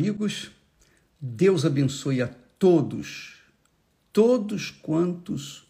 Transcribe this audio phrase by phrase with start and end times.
[0.00, 0.50] amigos,
[1.20, 3.34] Deus abençoe a todos,
[4.10, 5.66] todos quantos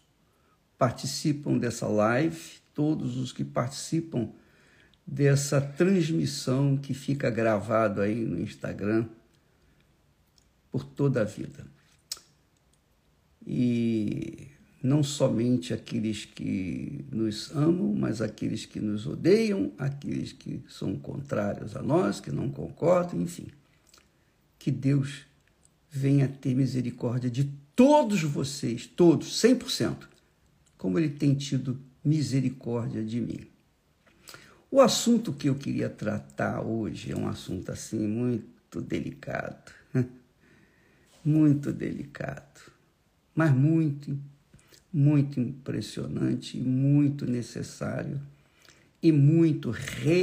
[0.77, 2.39] participam dessa live,
[2.73, 4.29] todos os que participam
[5.05, 9.05] dessa transmissão que fica gravado aí no Instagram
[10.71, 11.67] por toda a vida.
[13.45, 14.47] E
[14.81, 21.75] não somente aqueles que nos amam, mas aqueles que nos odeiam, aqueles que são contrários
[21.75, 23.47] a nós, que não concordam, enfim
[24.61, 25.25] que Deus
[25.89, 30.07] venha ter misericórdia de todos vocês, todos, 100%,
[30.77, 33.39] como Ele tem tido misericórdia de mim.
[34.69, 39.71] O assunto que eu queria tratar hoje é um assunto assim muito delicado,
[41.25, 42.71] muito delicado,
[43.33, 44.15] mas muito,
[44.93, 48.21] muito impressionante, muito necessário
[49.01, 50.21] e muito revelador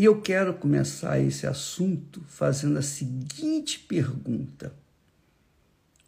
[0.00, 4.74] e eu quero começar esse assunto fazendo a seguinte pergunta.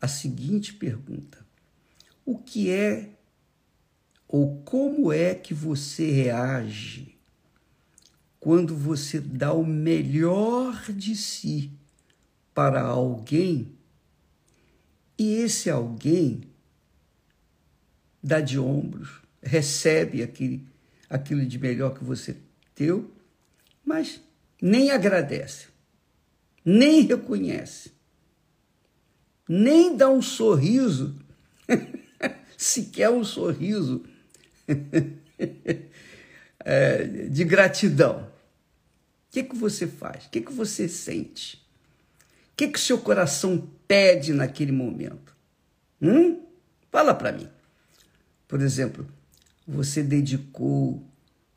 [0.01, 1.45] A seguinte pergunta:
[2.25, 3.11] O que é
[4.27, 7.19] ou como é que você reage
[8.41, 11.71] quando você dá o melhor de si
[12.55, 13.77] para alguém
[15.19, 16.45] e esse alguém
[18.23, 20.67] dá de ombros, recebe aquele,
[21.11, 22.39] aquilo de melhor que você
[22.75, 23.12] deu
[23.85, 24.21] mas
[24.61, 25.67] nem agradece,
[26.65, 27.93] nem reconhece,
[29.49, 31.19] nem dá um sorriso,
[32.57, 34.05] sequer um sorriso
[36.61, 38.31] é, de gratidão.
[39.29, 40.27] O que, que você faz?
[40.27, 41.57] O que, que você sente?
[42.53, 45.35] O que, que seu coração pede naquele momento?
[46.01, 46.45] Hum?
[46.91, 47.49] Fala para mim.
[48.47, 49.07] Por exemplo,
[49.67, 51.03] você dedicou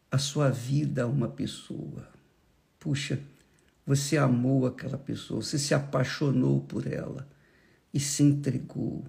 [0.09, 2.14] a sua vida a uma pessoa
[2.85, 3.19] Puxa,
[3.83, 7.27] você amou aquela pessoa, você se apaixonou por ela
[7.91, 9.03] e se entregou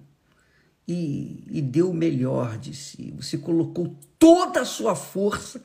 [0.87, 3.13] e, e deu o melhor de si.
[3.17, 5.63] Você colocou toda a sua força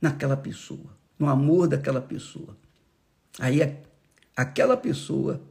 [0.00, 2.56] naquela pessoa, no amor daquela pessoa.
[3.36, 3.58] Aí
[4.36, 5.42] aquela pessoa,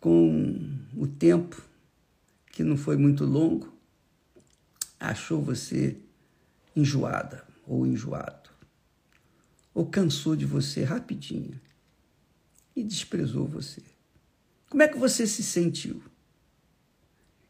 [0.00, 1.60] com o tempo,
[2.50, 3.70] que não foi muito longo,
[4.98, 5.98] achou você
[6.74, 8.41] enjoada ou enjoado
[9.74, 11.58] ou cansou de você rapidinho
[12.74, 13.82] e desprezou você.
[14.68, 16.02] Como é que você se sentiu?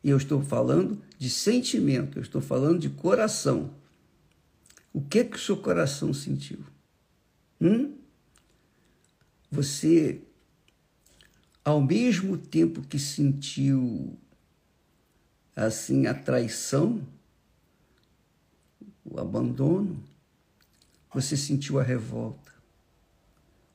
[0.03, 3.72] E eu estou falando de sentimento, eu estou falando de coração.
[4.93, 6.59] O que que o seu coração sentiu?
[7.61, 7.97] Hum?
[9.50, 10.21] Você,
[11.65, 14.19] ao mesmo tempo que sentiu
[15.55, 17.06] assim a traição,
[19.05, 20.03] o abandono,
[21.12, 22.53] você sentiu a revolta.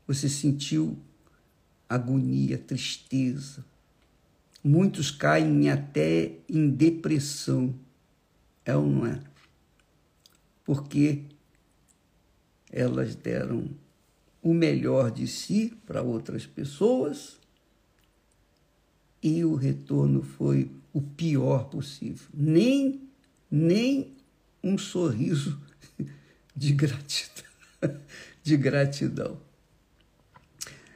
[0.08, 0.98] Você sentiu
[1.88, 3.64] agonia, tristeza.
[4.64, 7.74] Muitos caem até em depressão.
[8.66, 9.22] É ou não é?
[10.66, 11.24] Porque
[12.72, 13.70] elas deram
[14.42, 17.38] o melhor de si para outras pessoas
[19.22, 22.28] e o retorno foi o pior possível.
[22.34, 23.02] Nem,
[23.50, 24.16] nem
[24.64, 25.60] um sorriso
[26.58, 27.46] de gratidão.
[28.44, 29.38] De gratidão.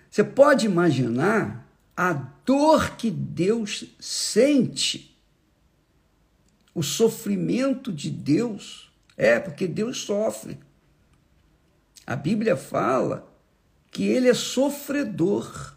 [0.09, 5.17] Você pode imaginar a dor que Deus sente,
[6.73, 8.91] o sofrimento de Deus.
[9.17, 10.57] É, porque Deus sofre.
[12.07, 13.29] A Bíblia fala
[13.91, 15.75] que ele é sofredor.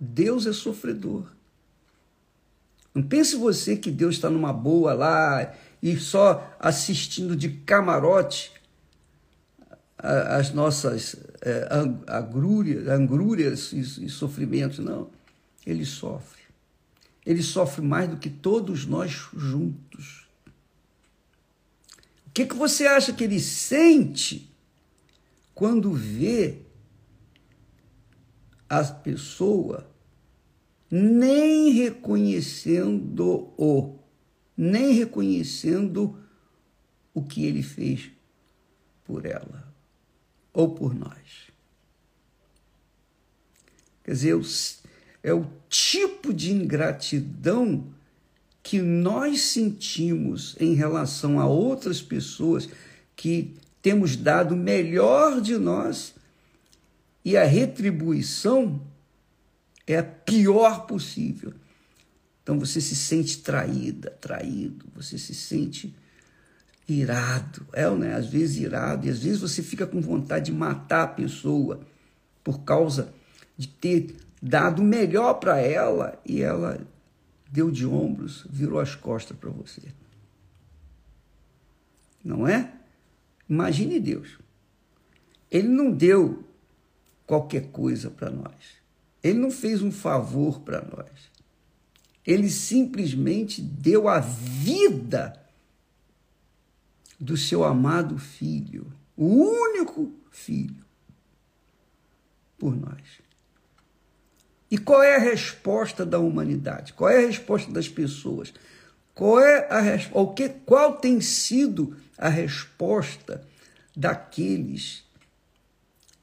[0.00, 1.30] Deus é sofredor.
[2.94, 8.52] Não pense você que Deus está numa boa lá e só assistindo de camarote
[9.98, 11.68] as nossas é,
[12.06, 14.78] agrúrias, angrúrias e, e sofrimentos.
[14.78, 15.10] Não,
[15.66, 16.42] ele sofre.
[17.26, 20.28] Ele sofre mais do que todos nós juntos.
[22.26, 24.54] O que, que você acha que ele sente
[25.54, 26.62] quando vê
[28.68, 29.90] a pessoa
[30.90, 33.97] nem reconhecendo-o
[34.58, 36.18] nem reconhecendo
[37.14, 38.10] o que ele fez
[39.04, 39.72] por ela
[40.52, 41.48] ou por nós.
[44.02, 44.36] Quer dizer,
[45.22, 47.86] é o tipo de ingratidão
[48.62, 52.68] que nós sentimos em relação a outras pessoas
[53.14, 56.14] que temos dado melhor de nós
[57.24, 58.80] e a retribuição
[59.86, 61.54] é a pior possível.
[62.48, 65.94] Então você se sente traída, traído, você se sente
[66.88, 68.14] irado, é, né?
[68.14, 71.86] Às vezes irado, e às vezes você fica com vontade de matar a pessoa
[72.42, 73.12] por causa
[73.54, 76.80] de ter dado o melhor para ela e ela
[77.52, 79.82] deu de ombros, virou as costas para você.
[82.24, 82.72] Não é?
[83.46, 84.38] Imagine Deus.
[85.50, 86.42] Ele não deu
[87.26, 88.78] qualquer coisa para nós.
[89.22, 91.27] Ele não fez um favor para nós.
[92.28, 95.42] Ele simplesmente deu a vida
[97.18, 100.84] do seu amado filho, o único filho,
[102.58, 103.00] por nós.
[104.70, 106.92] E qual é a resposta da humanidade?
[106.92, 108.52] Qual é a resposta das pessoas?
[109.14, 109.80] Qual é a
[110.12, 113.42] o que qual tem sido a resposta
[113.96, 115.02] daqueles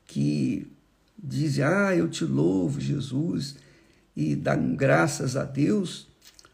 [0.06, 0.72] que
[1.18, 3.56] dizem: "Ah, eu te louvo, Jesus",
[4.16, 6.08] e dão graças a Deus,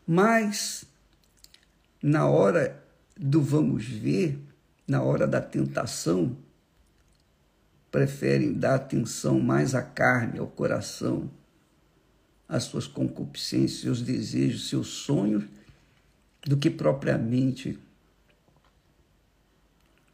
[0.07, 0.83] mas
[2.01, 2.83] na hora
[3.15, 4.39] do vamos ver,
[4.87, 6.35] na hora da tentação,
[7.91, 11.29] preferem dar atenção mais à carne, ao coração,
[12.47, 15.43] às suas concupiscências, seus desejos, seus sonhos,
[16.41, 17.77] do que propriamente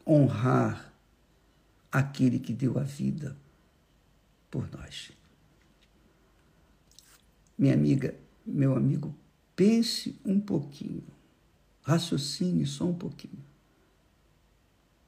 [0.05, 0.94] honrar
[1.91, 3.35] aquele que deu a vida
[4.51, 5.11] por nós.
[7.57, 8.15] Minha amiga,
[8.45, 9.15] meu amigo,
[9.56, 11.04] pense um pouquinho
[11.88, 13.42] Raciocine só um pouquinho.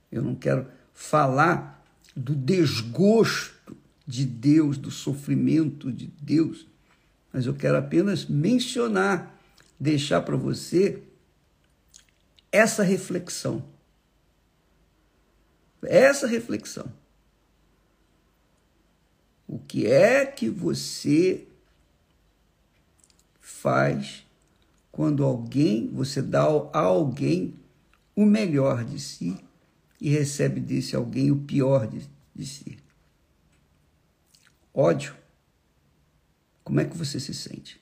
[0.09, 1.85] Eu não quero falar
[2.15, 3.75] do desgosto
[4.07, 6.65] de Deus, do sofrimento de Deus,
[7.33, 9.37] mas eu quero apenas mencionar,
[9.77, 11.03] deixar para você
[12.49, 13.61] essa reflexão.
[15.83, 16.89] Essa reflexão.
[19.45, 21.45] O que é que você
[23.61, 24.25] faz
[24.91, 27.55] quando alguém, você dá a alguém
[28.15, 29.37] o melhor de si
[30.01, 32.77] e recebe desse alguém o pior de, de si.
[34.73, 35.15] Ódio.
[36.63, 37.81] Como é que você se sente?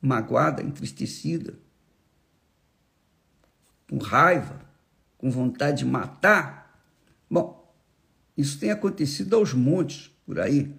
[0.00, 1.54] Magoada, entristecida?
[3.88, 4.60] Com raiva?
[5.16, 6.84] Com vontade de matar?
[7.30, 7.72] Bom,
[8.36, 10.74] isso tem acontecido aos montes por aí,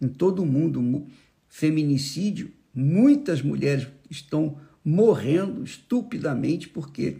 [0.00, 1.06] em todo o mundo.
[1.48, 7.18] Feminicídio, muitas mulheres estão morrendo estupidamente porque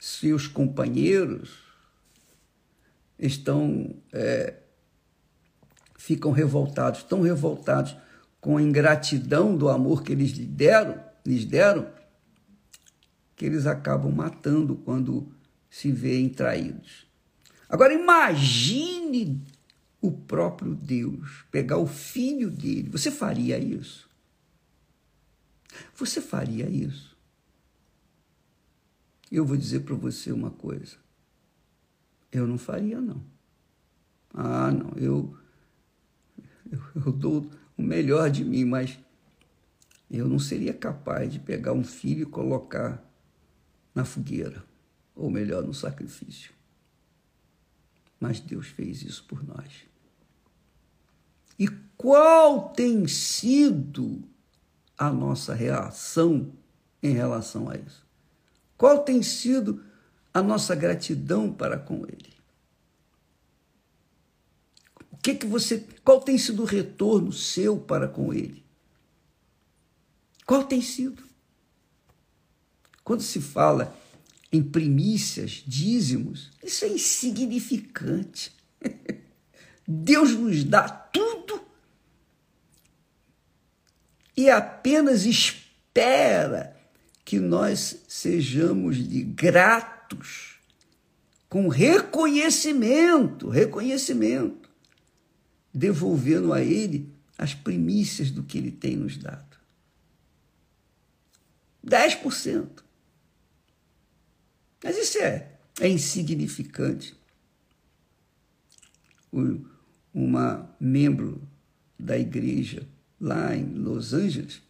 [0.00, 1.50] seus companheiros
[3.18, 4.54] estão é,
[5.96, 7.96] ficam revoltados, tão revoltados
[8.40, 11.86] com a ingratidão do amor que eles lhes deram, lhes deram,
[13.36, 15.32] que eles acabam matando quando
[15.70, 17.06] se veem traídos.
[17.68, 19.40] Agora imagine
[20.00, 22.90] o próprio Deus pegar o filho dele.
[22.90, 24.10] Você faria isso?
[25.94, 27.16] Você faria isso?
[29.30, 30.96] Eu vou dizer para você uma coisa.
[32.30, 33.22] Eu não faria, não.
[34.34, 35.36] Ah, não, eu,
[36.70, 38.98] eu, eu dou o melhor de mim, mas
[40.10, 43.02] eu não seria capaz de pegar um filho e colocar
[43.94, 44.64] na fogueira,
[45.14, 46.52] ou melhor, no sacrifício.
[48.20, 49.86] Mas Deus fez isso por nós.
[51.58, 54.22] E qual tem sido
[54.96, 56.52] a nossa reação
[57.02, 58.06] em relação a isso?
[58.76, 59.84] Qual tem sido
[60.32, 62.32] a nossa gratidão para com ele?
[65.10, 68.62] O que que você, qual tem sido o retorno seu para com ele?
[70.44, 71.22] Qual tem sido?
[73.04, 73.96] Quando se fala
[74.50, 78.52] em primícias, dízimos, isso é insignificante.
[79.86, 81.60] Deus nos dá tudo
[84.42, 86.76] e apenas espera
[87.24, 90.58] que nós sejamos de gratos,
[91.48, 94.68] com reconhecimento, reconhecimento,
[95.72, 97.08] devolvendo a Ele
[97.38, 99.56] as primícias do que Ele tem nos dado.
[101.86, 102.82] 10%.
[104.82, 107.14] Mas isso é, é insignificante.
[110.12, 111.40] Uma membro
[111.96, 112.86] da igreja
[113.22, 114.60] lá em Los Angeles,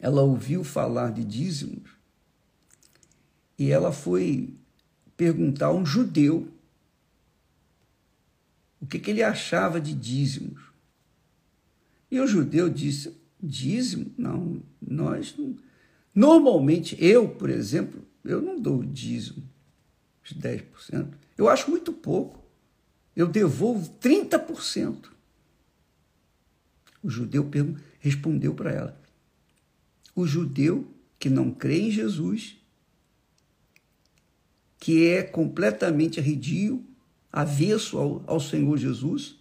[0.00, 1.90] ela ouviu falar de dízimos
[3.58, 4.54] e ela foi
[5.14, 6.48] perguntar a um judeu
[8.80, 10.62] o que, que ele achava de dízimos.
[12.10, 14.10] E o judeu disse: dízimo?
[14.16, 15.56] Não, nós não.
[16.14, 19.42] Normalmente, eu, por exemplo, eu não dou dízimo,
[20.24, 21.08] os 10%.
[21.36, 22.42] Eu acho muito pouco.
[23.16, 25.13] Eu devolvo 30%.
[27.04, 27.46] O judeu
[28.00, 29.00] respondeu para ela:
[30.16, 32.56] O judeu que não crê em Jesus,
[34.78, 36.82] que é completamente arredio,
[37.30, 39.36] avesso ao, ao Senhor Jesus,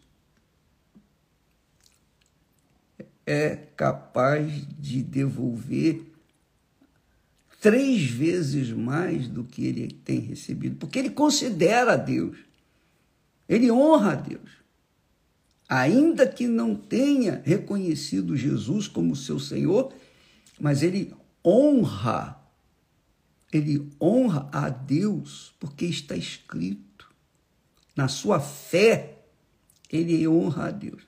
[3.25, 6.03] é capaz de devolver
[7.61, 12.37] três vezes mais do que ele tem recebido, porque ele considera a Deus,
[13.47, 14.62] ele honra a Deus.
[15.75, 19.91] Ainda que não tenha reconhecido Jesus como seu Senhor,
[20.59, 21.11] mas ele
[21.43, 22.39] honra,
[23.51, 27.09] ele honra a Deus, porque está escrito.
[27.95, 29.23] Na sua fé,
[29.91, 31.01] ele honra a Deus.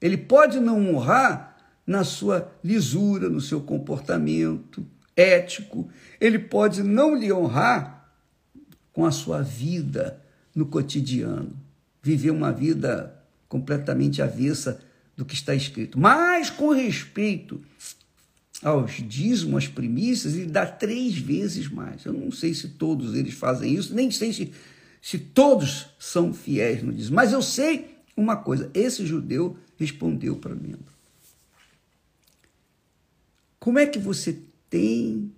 [0.00, 5.88] Ele pode não honrar na sua lisura, no seu comportamento ético,
[6.20, 8.12] ele pode não lhe honrar
[8.92, 10.20] com a sua vida
[10.52, 11.56] no cotidiano,
[12.02, 13.19] viver uma vida
[13.50, 14.80] completamente avessa
[15.16, 15.98] do que está escrito.
[15.98, 17.60] Mas com respeito
[18.62, 22.04] aos dízimos, às primícias, ele dá três vezes mais.
[22.04, 24.52] Eu não sei se todos eles fazem isso, nem sei se,
[25.02, 30.54] se todos são fiéis no dízimo, mas eu sei uma coisa: esse judeu respondeu para
[30.54, 30.76] mim.
[33.58, 34.38] Como é que você
[34.70, 35.32] tem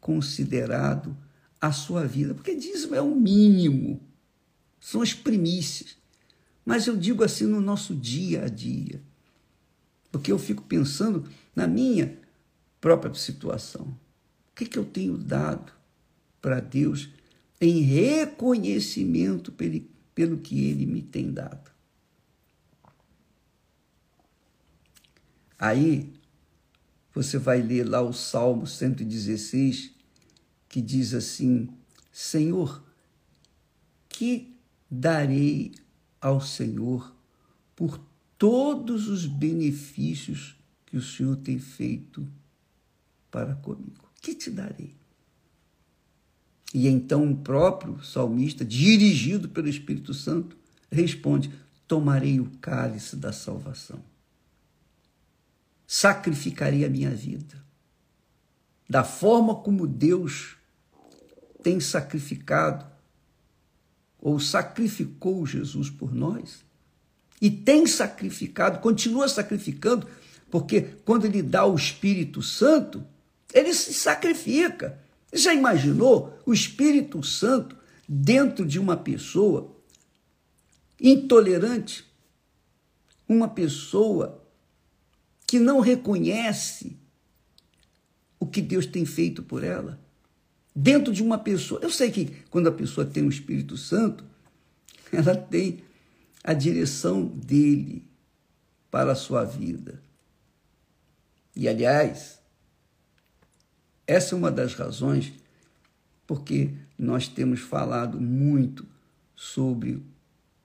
[0.00, 1.16] considerado
[1.60, 2.32] a sua vida?
[2.32, 4.00] Porque dízimo é o mínimo,
[4.80, 5.99] são as primícias.
[6.70, 9.02] Mas eu digo assim no nosso dia a dia,
[10.12, 12.16] porque eu fico pensando na minha
[12.80, 13.86] própria situação.
[13.86, 15.72] O que, que eu tenho dado
[16.40, 17.08] para Deus
[17.60, 19.80] em reconhecimento pelo,
[20.14, 21.72] pelo que Ele me tem dado?
[25.58, 26.12] Aí
[27.12, 29.90] você vai ler lá o Salmo 116,
[30.68, 31.68] que diz assim:
[32.12, 32.80] Senhor,
[34.08, 34.54] que
[34.88, 35.72] darei
[36.20, 37.14] ao Senhor
[37.74, 38.00] por
[38.36, 42.26] todos os benefícios que o Senhor tem feito
[43.30, 44.08] para comigo?
[44.20, 44.94] Que te darei?
[46.72, 50.56] E então o próprio salmista, dirigido pelo Espírito Santo,
[50.90, 51.50] responde:
[51.88, 54.00] Tomarei o cálice da salvação
[55.92, 57.60] sacrificaria a minha vida.
[58.88, 60.56] Da forma como Deus
[61.64, 62.86] tem sacrificado
[64.20, 66.64] ou sacrificou Jesus por nós,
[67.40, 70.06] e tem sacrificado, continua sacrificando,
[70.50, 73.02] porque quando ele dá o Espírito Santo,
[73.54, 75.00] ele se sacrifica.
[75.32, 79.74] Já imaginou o Espírito Santo dentro de uma pessoa
[81.00, 82.04] intolerante?
[83.26, 84.44] Uma pessoa
[85.46, 86.96] que não reconhece
[88.38, 90.00] o que Deus tem feito por ela,
[90.80, 91.80] dentro de uma pessoa.
[91.82, 94.24] Eu sei que quando a pessoa tem o Espírito Santo,
[95.12, 95.82] ela tem
[96.42, 98.04] a direção dele
[98.90, 100.02] para a sua vida.
[101.54, 102.40] E, aliás,
[104.06, 105.32] essa é uma das razões
[106.26, 108.86] porque nós temos falado muito
[109.34, 110.02] sobre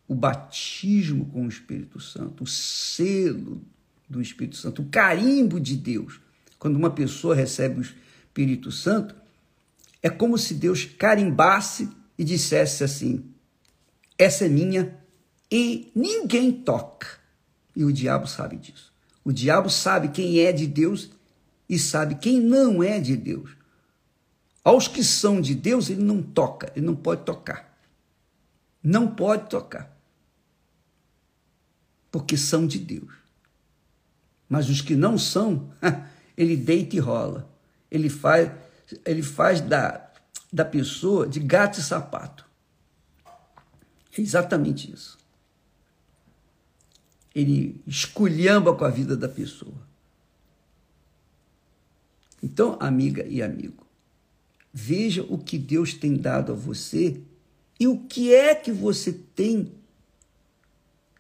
[0.08, 3.62] o batismo com o Espírito Santo, o selo
[4.08, 6.22] do Espírito Santo, o carimbo de Deus.
[6.60, 9.16] Quando uma pessoa recebe o Espírito Santo,
[10.06, 13.26] é como se Deus carimbasse e dissesse assim:
[14.16, 14.96] essa é minha
[15.52, 17.08] e ninguém toca.
[17.76, 18.94] E o diabo sabe disso.
[19.24, 21.10] O diabo sabe quem é de Deus
[21.68, 23.50] e sabe quem não é de Deus.
[24.64, 27.76] Aos que são de Deus, ele não toca, ele não pode tocar.
[28.84, 29.92] Não pode tocar.
[32.12, 33.12] Porque são de Deus.
[34.48, 35.72] Mas os que não são,
[36.38, 37.50] ele deita e rola.
[37.90, 38.52] Ele faz,
[39.06, 40.10] ele faz da,
[40.52, 42.46] da pessoa de gato e sapato.
[44.18, 45.18] É exatamente isso.
[47.34, 49.86] Ele esculhamba com a vida da pessoa.
[52.42, 53.86] Então, amiga e amigo,
[54.72, 57.20] veja o que Deus tem dado a você
[57.80, 59.74] e o que é que você tem,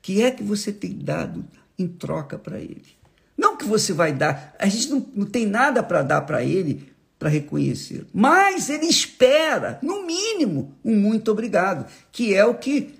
[0.01, 1.45] que é que você tem dado
[1.77, 2.95] em troca para ele.
[3.37, 6.94] Não que você vai dar, a gente não, não tem nada para dar para ele
[7.25, 12.93] para reconhecer, mas ele espera, no mínimo, um muito obrigado, que é o que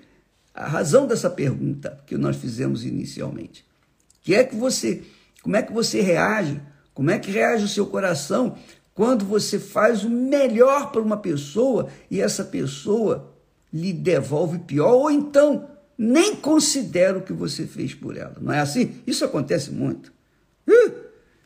[0.52, 3.64] a razão dessa pergunta que nós fizemos inicialmente.
[4.24, 5.04] Que é que você,
[5.44, 6.60] como é que você reage?
[6.92, 8.58] Como é que reage o seu coração
[8.94, 13.32] quando você faz o melhor para uma pessoa e essa pessoa
[13.72, 18.34] lhe devolve pior ou então nem considera o que você fez por ela?
[18.40, 19.00] Não é assim?
[19.06, 20.12] Isso acontece muito.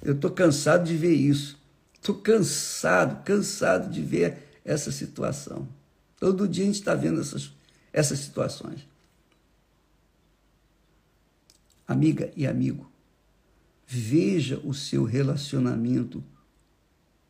[0.03, 1.60] Eu estou cansado de ver isso.
[2.01, 5.69] Estou cansado, cansado de ver essa situação.
[6.19, 7.53] Todo dia a gente está vendo essas,
[7.93, 8.89] essas situações.
[11.87, 12.91] Amiga e amigo,
[13.87, 16.25] veja o seu relacionamento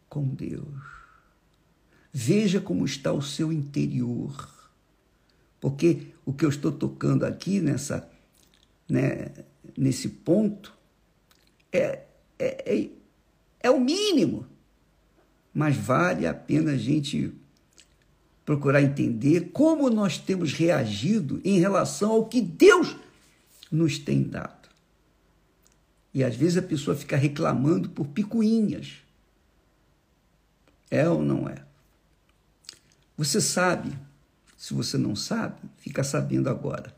[0.09, 1.01] com Deus.
[2.13, 4.49] Veja como está o seu interior.
[5.61, 8.09] Porque o que eu estou tocando aqui nessa,
[8.89, 9.33] né,
[9.77, 10.77] nesse ponto
[11.73, 12.05] é,
[12.39, 12.91] é, é,
[13.61, 14.47] é o mínimo.
[15.53, 17.33] Mas vale a pena a gente
[18.45, 22.97] procurar entender como nós temos reagido em relação ao que Deus
[23.71, 24.69] nos tem dado.
[26.13, 28.95] E às vezes a pessoa fica reclamando por picuinhas.
[30.91, 31.65] É ou não é?
[33.17, 33.97] Você sabe,
[34.57, 36.95] se você não sabe, fica sabendo agora.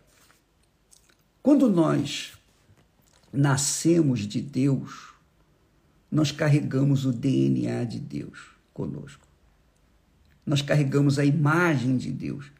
[1.42, 2.32] Quando nós
[3.32, 5.12] nascemos de Deus,
[6.12, 8.38] nós carregamos o DNA de Deus
[8.75, 9.26] conosco.
[10.45, 12.52] Nós carregamos a imagem de Deus.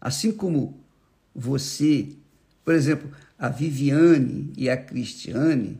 [0.00, 0.80] Assim como
[1.34, 2.08] você,
[2.64, 5.78] por exemplo, a Viviane e a Cristiane,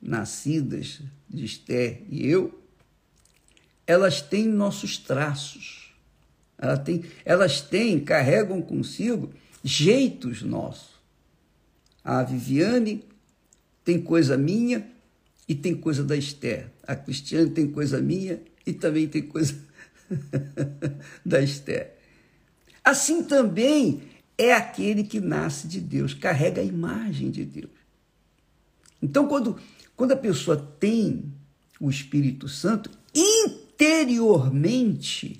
[0.00, 2.58] nascidas de Esther e eu,
[3.86, 5.92] elas têm nossos traços.
[6.56, 9.30] Elas têm, elas têm, carregam consigo
[9.62, 10.96] jeitos nossos.
[12.02, 13.04] A Viviane
[13.84, 14.96] tem coisa minha
[15.48, 16.70] e tem coisa da Esther.
[16.86, 19.58] A Cristiane tem coisa minha e também tem coisa
[21.24, 21.94] da Esther.
[22.84, 24.02] Assim também
[24.36, 27.70] é aquele que nasce de Deus, carrega a imagem de Deus.
[29.00, 29.58] Então, quando,
[29.96, 31.32] quando a pessoa tem
[31.80, 35.38] o Espírito Santo, interiormente,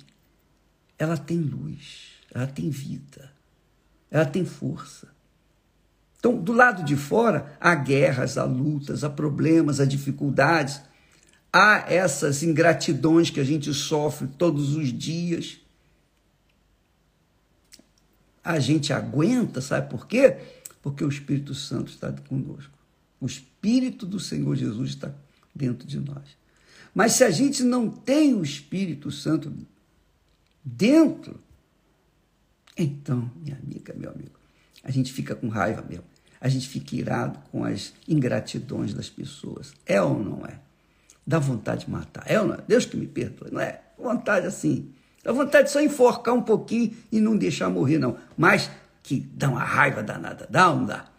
[0.97, 3.33] ela tem luz, ela tem vida,
[4.09, 5.09] ela tem força.
[6.19, 10.81] Então, do lado de fora, há guerras, há lutas, há problemas, há dificuldades,
[11.51, 15.59] há essas ingratidões que a gente sofre todos os dias
[18.49, 20.37] a gente aguenta, sabe por quê?
[20.81, 22.73] Porque o Espírito Santo está conosco.
[23.21, 25.13] O Espírito do Senhor Jesus está
[25.53, 26.37] dentro de nós.
[26.91, 29.53] Mas se a gente não tem o Espírito Santo
[30.63, 31.39] dentro,
[32.75, 34.38] então, minha amiga, meu amigo,
[34.83, 36.05] a gente fica com raiva mesmo.
[36.41, 39.73] A gente fica irado com as ingratidões das pessoas.
[39.85, 40.59] É ou não é?
[41.27, 42.23] Dá vontade de matar.
[42.25, 42.59] É ou não é?
[42.67, 43.81] Deus que me perdoe, não é?
[43.97, 48.17] Vontade assim Dá vontade de só enforcar um pouquinho e não deixar morrer, não.
[48.37, 48.69] Mas
[49.03, 50.47] que dá uma raiva danada.
[50.49, 51.09] Dá ou não dá?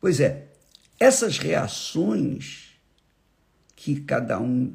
[0.00, 0.48] Pois é,
[0.98, 2.70] essas reações
[3.76, 4.74] que cada um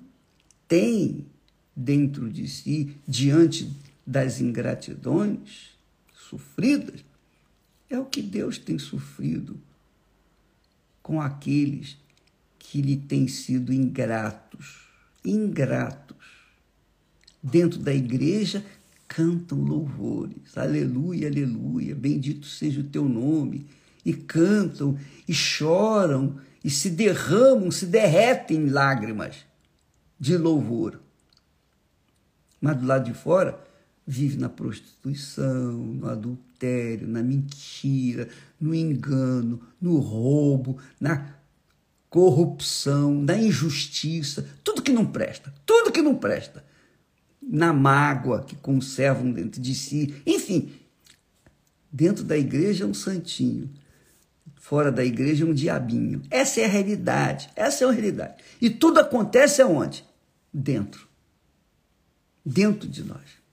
[0.67, 1.26] tem
[1.76, 3.71] dentro de si diante
[4.06, 5.77] das ingratidões
[6.28, 7.04] sofridas,
[7.90, 9.60] é o que Deus tem sofrido
[11.02, 11.98] com aqueles
[12.60, 14.88] que lhe têm sido ingratos.
[15.24, 16.18] Ingratos
[17.42, 18.63] dentro da igreja
[19.08, 20.58] cantam louvores.
[20.58, 23.66] Aleluia, aleluia, bendito seja o teu nome.
[24.04, 29.46] E cantam, e choram, e se derramam, se derretem em lágrimas
[30.20, 31.00] de louvor.
[32.60, 33.66] Mas do lado de fora,
[34.08, 41.36] vive na prostituição, no adultério, na mentira, no engano, no roubo, na
[42.10, 46.63] corrupção, na injustiça, tudo que não presta, tudo que não presta
[47.41, 50.22] na mágoa que conservam dentro de si.
[50.26, 50.72] Enfim,
[51.91, 53.70] dentro da igreja é um santinho,
[54.56, 56.22] fora da igreja é um diabinho.
[56.30, 58.43] Essa é a realidade, essa é a realidade.
[58.62, 60.04] E tudo acontece aonde?
[60.54, 61.08] Dentro.
[62.46, 63.46] Dentro de nós.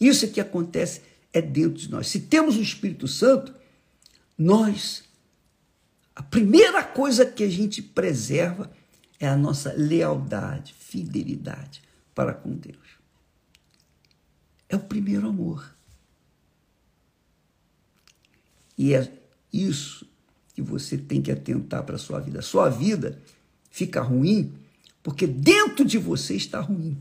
[0.00, 1.02] Isso é que acontece
[1.32, 2.08] é dentro de nós.
[2.08, 3.54] Se temos o Espírito Santo,
[4.36, 5.04] nós
[6.14, 8.70] a primeira coisa que a gente preserva
[9.18, 11.82] é a nossa lealdade, fidelidade
[12.14, 12.94] para com Deus
[14.74, 15.74] é o primeiro amor.
[18.76, 19.10] E é
[19.52, 20.06] isso
[20.52, 22.40] que você tem que atentar para a sua vida.
[22.40, 23.20] A sua vida
[23.70, 24.52] fica ruim
[25.02, 26.96] porque dentro de você está ruim.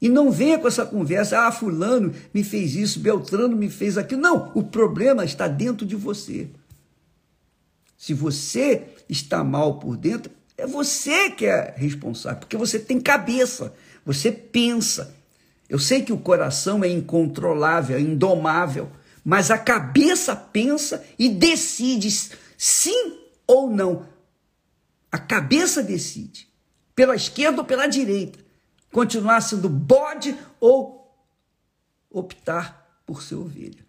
[0.00, 4.22] E não venha com essa conversa, ah, fulano me fez isso, Beltrano me fez aquilo.
[4.22, 6.48] Não, o problema está dentro de você.
[7.98, 13.74] Se você está mal por dentro, é você que é responsável, porque você tem cabeça,
[14.04, 15.14] você pensa,
[15.68, 18.90] eu sei que o coração é incontrolável, é indomável,
[19.22, 22.10] mas a cabeça pensa e decide
[22.56, 24.06] sim ou não.
[25.12, 26.48] A cabeça decide,
[26.94, 28.38] pela esquerda ou pela direita,
[28.92, 31.00] continuar sendo bode ou
[32.10, 33.84] optar por ser ovelha.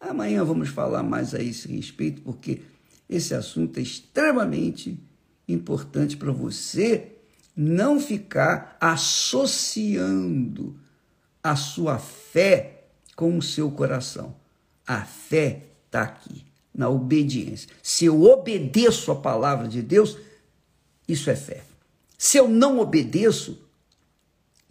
[0.00, 2.62] Amanhã vamos falar mais a esse respeito, porque
[3.08, 4.98] esse assunto é extremamente
[5.46, 7.12] importante para você
[7.54, 10.74] não ficar associando
[11.42, 14.34] a sua fé com o seu coração.
[14.86, 17.68] A fé está aqui, na obediência.
[17.82, 20.16] Se eu obedeço a palavra de Deus,
[21.06, 21.62] isso é fé.
[22.16, 23.60] Se eu não obedeço,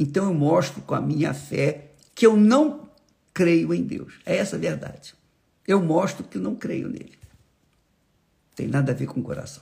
[0.01, 2.89] Então eu mostro com a minha fé que eu não
[3.31, 4.15] creio em Deus.
[4.25, 5.13] É essa a verdade.
[5.67, 7.19] Eu mostro que não creio nele.
[8.55, 9.61] Tem nada a ver com o coração.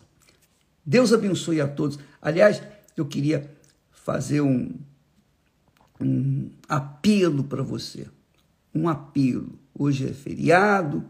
[0.85, 1.99] Deus abençoe a todos.
[2.21, 2.63] Aliás,
[2.95, 3.53] eu queria
[3.91, 4.73] fazer um,
[5.99, 8.07] um apelo para você.
[8.73, 9.59] Um apelo.
[9.77, 11.03] Hoje é feriado,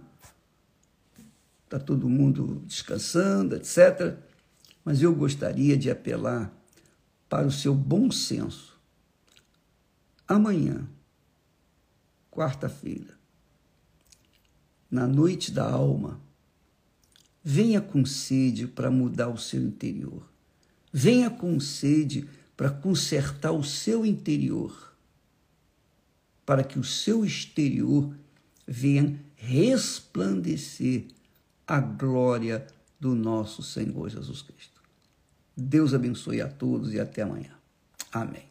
[1.65, 4.17] está todo mundo descansando, etc.
[4.83, 6.51] Mas eu gostaria de apelar
[7.29, 8.78] para o seu bom senso.
[10.29, 10.87] Amanhã,
[12.29, 13.17] quarta-feira,
[14.89, 16.21] na noite da alma,
[17.43, 20.23] venha com sede para mudar o seu interior.
[20.93, 24.93] Venha com sede para consertar o seu interior,
[26.45, 28.15] para que o seu exterior
[28.67, 31.07] venha resplandecer
[31.65, 32.67] a glória
[32.99, 34.79] do nosso Senhor Jesus Cristo.
[35.57, 37.57] Deus abençoe a todos e até amanhã.
[38.11, 38.48] Amém.